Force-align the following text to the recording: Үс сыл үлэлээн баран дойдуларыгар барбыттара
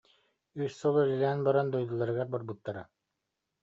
Үс 0.63 0.73
сыл 0.79 0.95
үлэлээн 1.01 1.39
баран 1.47 1.67
дойдуларыгар 1.73 2.27
барбыттара 2.31 2.83